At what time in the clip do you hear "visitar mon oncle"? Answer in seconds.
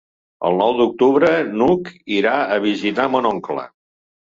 2.67-3.71